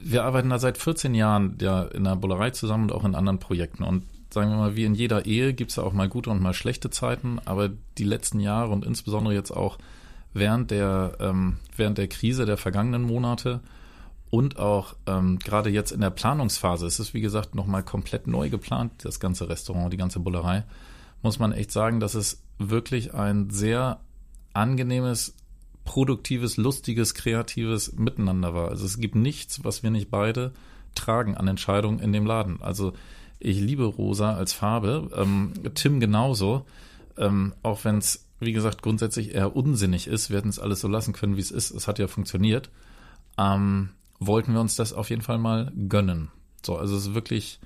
wir 0.02 0.24
arbeiten 0.24 0.50
da 0.50 0.60
seit 0.60 0.78
14 0.78 1.14
Jahren 1.14 1.58
ja 1.62 1.84
in 1.84 2.04
der 2.04 2.16
Bullerei 2.16 2.50
zusammen 2.50 2.86
und 2.86 2.92
auch 2.92 3.06
in 3.06 3.16
anderen 3.16 3.40
Projekten 3.40 3.84
und 3.84 4.04
sagen 4.34 4.50
wir 4.50 4.58
mal, 4.58 4.76
wie 4.76 4.86
in 4.86 4.96
jeder 4.96 5.26
Ehe 5.26 5.54
gibt 5.54 5.70
es 5.70 5.78
ja 5.78 5.84
auch 5.84 5.94
mal 5.94 6.10
gute 6.10 6.32
und 6.32 6.42
mal 6.42 6.56
schlechte 6.56 6.90
Zeiten, 6.90 7.40
aber 7.46 7.70
die 7.98 8.04
letzten 8.04 8.40
Jahre 8.40 8.72
und 8.72 8.84
insbesondere 8.84 9.34
jetzt 9.34 9.52
auch 9.52 9.78
während 10.34 10.72
der, 10.72 11.18
ähm, 11.20 11.58
während 11.78 12.00
der 12.00 12.08
Krise 12.08 12.46
der 12.46 12.58
vergangenen 12.58 13.04
Monate 13.04 13.62
und 14.34 14.58
auch 14.58 14.96
ähm, 15.06 15.38
gerade 15.38 15.70
jetzt 15.70 15.92
in 15.92 16.02
der 16.02 16.10
Planungsphase, 16.10 16.88
es 16.88 17.00
ist 17.00 17.14
wie 17.14 17.22
gesagt 17.22 17.54
nochmal 17.54 17.84
komplett 17.84 18.26
neu 18.26 18.50
geplant, 18.50 18.92
das 19.04 19.20
ganze 19.20 19.48
Restaurant, 19.48 19.94
die 19.94 19.98
ganze 19.98 20.20
Bullerei, 20.20 20.64
muss 21.22 21.38
man 21.38 21.52
echt 21.52 21.72
sagen, 21.72 22.00
dass 22.00 22.16
es 22.16 22.42
wirklich 22.58 23.14
ein 23.14 23.52
sehr 23.52 24.00
angenehmes, 24.54 25.36
produktives, 25.86 26.58
lustiges, 26.58 27.14
kreatives 27.14 27.94
Miteinander 27.94 28.56
war. 28.56 28.70
Also 28.70 28.88
es 28.88 28.98
gibt 28.98 29.14
nichts, 29.14 29.64
was 29.64 29.84
wir 29.84 29.92
nicht 29.92 30.10
beide 30.10 30.52
tragen 30.96 31.38
an 31.38 31.48
Entscheidungen 31.48 32.00
in 32.00 32.12
dem 32.12 32.26
Laden. 32.26 32.60
Also 32.60 32.94
ich 33.38 33.60
liebe 33.60 33.86
Rosa 33.86 34.34
als 34.34 34.52
Farbe, 34.52 35.12
ähm, 35.16 35.54
Tim 35.76 36.00
genauso, 36.00 36.66
ähm, 37.18 37.54
auch 37.62 37.86
wenn 37.86 38.00
es, 38.00 38.26
wie 38.40 38.54
gesagt, 38.54 38.82
grundsätzlich 38.82 39.36
eher 39.36 39.56
unsinnig 39.56 40.08
ist. 40.08 40.32
Wir 40.32 40.38
hätten 40.38 40.50
es 40.50 40.58
alles 40.58 40.82
so 40.82 40.88
lassen 40.88 41.14
können, 41.14 41.38
wie 41.38 41.42
es 41.42 41.52
ist. 41.52 41.70
Es 41.70 41.88
hat 41.88 42.00
ja 42.00 42.08
funktioniert. 42.08 42.72
Ähm, 43.38 43.90
wollten 44.20 44.54
wir 44.54 44.62
uns 44.62 44.76
das 44.76 44.94
auf 44.94 45.10
jeden 45.10 45.22
Fall 45.22 45.38
mal 45.38 45.72
gönnen. 45.90 46.30
So, 46.66 46.78
also 46.78 46.96
es 46.96 47.08
ist 47.08 47.14
wirklich 47.14 47.60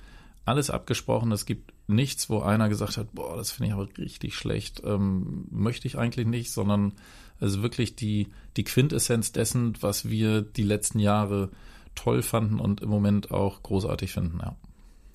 alles 0.44 0.70
abgesprochen. 0.70 1.30
Es 1.32 1.46
gibt 1.46 1.72
nichts, 1.86 2.28
wo 2.30 2.40
einer 2.40 2.68
gesagt 2.68 2.96
hat, 2.96 3.12
boah, 3.14 3.36
das 3.36 3.50
finde 3.50 3.68
ich 3.68 3.72
aber 3.74 3.88
richtig 3.98 4.34
schlecht, 4.34 4.82
ähm, 4.84 5.46
möchte 5.50 5.86
ich 5.86 5.98
eigentlich 5.98 6.26
nicht, 6.26 6.50
sondern 6.50 6.92
es 7.40 7.52
ist 7.52 7.62
wirklich 7.62 7.96
die, 7.96 8.28
die 8.56 8.64
Quintessenz 8.64 9.32
dessen, 9.32 9.74
was 9.80 10.08
wir 10.08 10.42
die 10.42 10.64
letzten 10.64 10.98
Jahre 10.98 11.50
toll 11.94 12.22
fanden 12.22 12.60
und 12.60 12.80
im 12.80 12.88
Moment 12.88 13.30
auch 13.30 13.62
großartig 13.62 14.12
finden, 14.12 14.38
ja. 14.40 14.56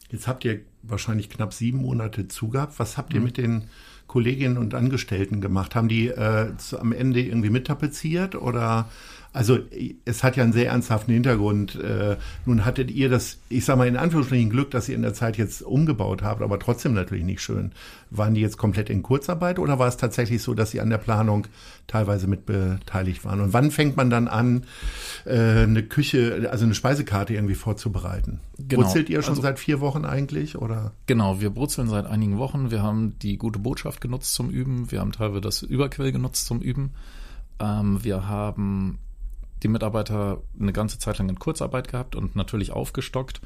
Jetzt 0.10 0.28
habt 0.28 0.46
ihr 0.46 0.62
wahrscheinlich 0.84 1.28
knapp 1.30 1.54
sieben 1.54 1.80
Monate 1.80 2.28
zugehabt. 2.28 2.78
Was 2.78 2.98
habt 2.98 3.14
ihr 3.16 3.20
Mhm. 3.20 3.26
mit 3.26 3.38
den 3.38 3.64
Kolleginnen 4.06 4.60
und 4.60 4.76
Angestellten 4.76 5.42
gemacht? 5.42 5.74
Haben 5.74 5.88
die 5.88 6.08
äh, 6.10 6.56
zu, 6.58 6.80
am 6.80 6.92
Ende 6.92 7.22
irgendwie 7.22 7.50
mittapeziert 7.50 8.36
oder 8.36 8.90
also 9.34 9.58
es 10.06 10.24
hat 10.24 10.36
ja 10.38 10.44
einen 10.44 10.54
sehr 10.54 10.68
ernsthaften 10.70 11.12
Hintergrund. 11.12 11.76
Äh, 11.76 12.18
nun 12.46 12.66
hattet 12.66 12.92
ihr 12.92 13.10
das, 13.10 13.40
ich 13.50 13.66
sag 13.66 13.78
mal 13.78 13.88
in 13.88 13.98
Anführungsstrichen 13.98 14.52
Glück, 14.52 14.70
dass 14.72 14.88
ihr 14.88 14.96
in 14.96 15.02
der 15.02 15.16
Zeit 15.16 15.38
jetzt 15.38 15.64
umgebaut 15.64 16.22
habt, 16.22 16.42
aber 16.44 16.60
trotzdem 16.60 16.94
natürlich 16.94 17.24
nicht 17.24 17.42
schön. 17.42 17.72
Waren 18.12 18.36
die 18.36 18.42
jetzt 18.42 18.58
komplett 18.58 18.92
in 18.92 19.02
Kurzarbeit 19.02 19.58
oder 19.58 19.80
war 19.80 19.88
es 19.88 19.98
tatsächlich 19.98 20.44
so, 20.44 20.54
dass 20.54 20.70
sie 20.70 20.80
an 20.82 20.92
der 20.92 21.00
Planung 21.00 21.48
teilweise 21.88 22.28
mit 22.28 22.46
beteiligt 22.46 23.26
waren? 23.26 23.42
Und 23.42 23.54
wann 23.54 23.72
fängt 23.72 23.98
man 23.98 24.12
dann 24.12 24.28
an, 24.28 24.66
äh, 25.26 25.64
eine 25.64 25.82
Küche, 25.82 26.48
also 26.52 26.66
eine 26.66 26.76
Speisekarte 26.76 27.34
irgendwie 27.34 27.56
vorzubereiten? 27.56 28.40
Genau. 28.60 28.84
Brutzelt 28.84 29.10
ihr 29.10 29.24
schon 29.24 29.32
Also- 29.32 29.42
seit 29.42 29.58
vier 29.58 29.82
Wochen 29.82 30.06
eigentlich 30.06 30.58
oder? 30.60 30.92
Genau, 31.08 31.42
wir 31.42 31.50
brutzeln 31.50 31.90
seit 31.90 32.06
einigen 32.06 32.38
Wochen. 32.38 32.70
Wir 32.70 32.84
haben 32.84 33.18
die 33.24 33.38
gute 33.38 33.58
Botschaft 33.58 34.00
genutzt 34.00 34.36
zum 34.36 34.52
Üben. 34.52 34.92
Wir 34.92 35.00
haben 35.00 35.12
teilweise 35.12 35.42
das 35.42 35.64
Überquell 35.64 36.12
genutzt 36.12 36.46
zum 36.46 36.62
Üben. 36.62 36.92
Ähm, 37.60 38.04
wir 38.04 38.28
haben 38.28 39.00
die 39.64 39.68
Mitarbeiter 39.68 40.42
eine 40.60 40.74
ganze 40.74 41.00
Zeit 41.00 41.18
lang 41.18 41.30
in 41.30 41.40
Kurzarbeit 41.40 41.88
gehabt 41.88 42.16
und 42.16 42.36
natürlich 42.36 42.72
aufgestockt, 42.72 43.42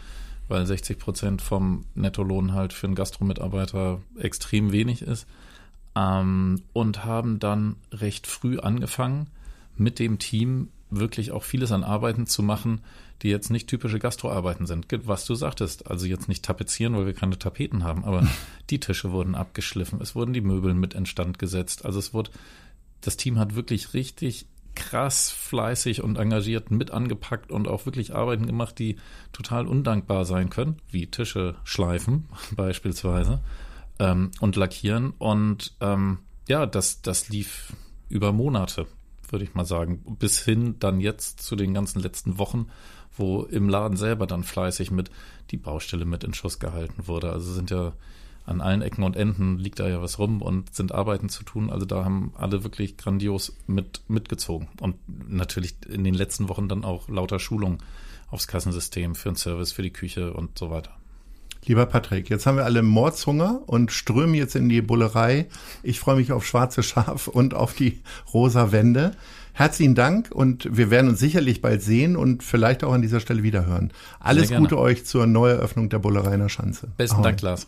weil 0.48 0.66
60 0.66 0.98
Prozent 1.00 1.42
vom 1.42 1.86
Nettolohn 1.96 2.54
halt 2.54 2.74
für 2.74 2.88
einen 2.88 2.96
Gastromitarbeiter 2.96 4.02
extrem 4.20 4.72
wenig 4.72 5.02
ist. 5.02 5.28
Ähm, 5.96 6.62
und 6.74 7.06
haben 7.06 7.40
dann 7.40 7.76
recht 7.92 8.28
früh 8.28 8.60
angefangen, 8.60 9.28
mit 9.76 10.00
dem 10.00 10.20
Team 10.20 10.70
wirklich 10.90 11.32
auch 11.32 11.44
vieles 11.44 11.72
an 11.72 11.84
Arbeiten 11.84 12.28
zu 12.28 12.44
machen, 12.44 12.82
die 13.22 13.30
jetzt 13.30 13.50
nicht 13.50 13.68
typische 13.68 14.00
Gastroarbeiten 14.00 14.68
sind. 14.68 14.88
Was 15.06 15.26
du 15.26 15.36
sagtest, 15.36 15.90
also 15.90 16.06
jetzt 16.06 16.28
nicht 16.28 16.46
tapezieren, 16.46 16.96
weil 16.96 17.08
wir 17.08 17.14
keine 17.14 17.38
Tapeten 17.38 17.84
haben, 17.84 18.06
aber 18.06 18.28
die 18.70 18.80
Tische 18.80 19.12
wurden 19.12 19.36
abgeschliffen, 19.36 20.00
es 20.02 20.16
wurden 20.16 20.34
die 20.34 20.42
Möbel 20.42 20.74
mit 20.74 20.94
instand 20.94 21.40
gesetzt. 21.40 21.86
Also 21.86 22.00
es 22.00 22.14
wurde, 22.14 22.32
das 23.02 23.18
Team 23.18 23.40
hat 23.40 23.56
wirklich 23.56 23.94
richtig 23.94 24.46
krass 24.78 25.32
fleißig 25.32 26.04
und 26.04 26.18
engagiert 26.18 26.70
mit 26.70 26.92
angepackt 26.92 27.52
und 27.52 27.68
auch 27.68 27.86
wirklich 27.86 28.14
Arbeiten 28.14 28.46
gemacht, 28.46 28.78
die 28.78 28.98
total 29.34 29.68
undankbar 29.68 30.24
sein 30.24 30.50
können, 30.50 30.78
wie 30.92 31.08
Tische 31.08 31.56
schleifen 31.64 32.30
beispielsweise 32.56 33.42
ähm, 34.00 34.32
und 34.40 34.56
lackieren. 34.56 35.14
Und 35.18 35.76
ähm, 35.82 36.20
ja, 36.48 36.66
das, 36.66 37.02
das 37.02 37.30
lief 37.30 37.74
über 38.08 38.32
Monate, 38.32 38.86
würde 39.30 39.44
ich 39.44 39.56
mal 39.56 39.66
sagen, 39.66 40.04
bis 40.20 40.40
hin 40.40 40.76
dann 40.80 41.02
jetzt 41.02 41.42
zu 41.42 41.56
den 41.56 41.74
ganzen 41.74 42.00
letzten 42.00 42.38
Wochen, 42.38 42.68
wo 43.18 43.44
im 43.44 43.68
Laden 43.68 43.98
selber 43.98 44.28
dann 44.28 44.44
fleißig 44.44 44.92
mit 44.92 45.10
die 45.50 45.58
Baustelle 45.58 46.06
mit 46.06 46.24
in 46.24 46.36
Schuss 46.36 46.60
gehalten 46.60 47.08
wurde. 47.08 47.32
Also 47.32 47.52
sind 47.52 47.72
ja 47.72 47.94
an 48.48 48.62
allen 48.62 48.82
Ecken 48.82 49.04
und 49.04 49.16
Enden 49.16 49.60
liegt 49.60 49.80
da 49.80 49.88
ja 49.88 50.02
was 50.02 50.20
rum 50.20 50.42
und 50.42 50.74
sind 50.74 50.94
Arbeiten 50.94 51.28
zu 51.28 51.44
tun. 51.44 51.70
Also 51.70 51.86
da 51.86 52.06
haben 52.06 52.32
alle 52.38 52.64
wirklich 52.64 52.98
grandios 52.98 53.56
mit 53.68 54.02
mitgezogen. 54.08 54.70
Und 54.80 54.96
natürlich 55.30 55.76
in 55.88 56.04
den 56.04 56.14
letzten 56.14 56.48
Wochen 56.48 56.70
dann 56.70 56.86
auch 56.86 57.10
lauter 57.10 57.40
Schulung 57.40 57.80
aufs 58.32 58.48
Kassensystem, 58.48 59.16
für 59.16 59.30
den 59.30 59.36
Service, 59.36 59.74
für 59.74 59.84
die 59.84 59.92
Küche 59.92 60.34
und 60.34 60.58
so 60.58 60.70
weiter. 60.70 60.92
Lieber 61.66 61.86
Patrick, 61.86 62.30
jetzt 62.30 62.46
haben 62.46 62.56
wir 62.56 62.64
alle 62.64 62.82
Mordshunger 62.82 63.62
und 63.66 63.92
strömen 63.92 64.36
jetzt 64.36 64.56
in 64.56 64.70
die 64.70 64.82
Bullerei. 64.82 65.48
Ich 65.84 66.00
freue 66.00 66.16
mich 66.16 66.32
auf 66.32 66.46
schwarze 66.46 66.84
Schaf 66.84 67.28
und 67.28 67.54
auf 67.54 67.74
die 67.74 68.02
rosa 68.34 68.72
Wände. 68.72 69.12
Herzlichen 69.52 69.96
Dank 69.96 70.32
und 70.32 70.70
wir 70.78 70.90
werden 70.90 71.10
uns 71.10 71.20
sicherlich 71.20 71.62
bald 71.62 71.82
sehen 71.82 72.16
und 72.16 72.44
vielleicht 72.44 72.86
auch 72.86 72.94
an 72.94 73.02
dieser 73.02 73.20
Stelle 73.20 73.44
wiederhören. 73.44 73.92
Alles. 74.20 74.52
Gute 74.52 74.78
euch 74.78 75.06
zur 75.06 75.28
Neueröffnung 75.28 75.90
der 75.90 76.00
Bullerei 76.00 76.36
in 76.36 76.42
der 76.42 76.50
Schanze. 76.50 76.88
Besten 76.96 77.16
Ahoi. 77.16 77.24
Dank, 77.24 77.42
Lars. 77.42 77.68